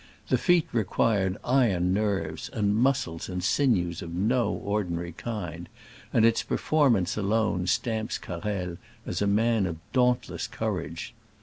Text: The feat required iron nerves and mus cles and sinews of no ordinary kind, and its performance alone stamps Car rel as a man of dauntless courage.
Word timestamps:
The 0.29 0.37
feat 0.39 0.67
required 0.71 1.37
iron 1.43 1.93
nerves 1.93 2.49
and 2.51 2.75
mus 2.75 3.05
cles 3.05 3.29
and 3.29 3.43
sinews 3.43 4.01
of 4.01 4.11
no 4.11 4.49
ordinary 4.49 5.11
kind, 5.11 5.69
and 6.11 6.25
its 6.25 6.41
performance 6.41 7.17
alone 7.17 7.67
stamps 7.67 8.17
Car 8.17 8.41
rel 8.43 8.77
as 9.05 9.21
a 9.21 9.27
man 9.27 9.67
of 9.67 9.77
dauntless 9.93 10.47
courage. 10.47 11.13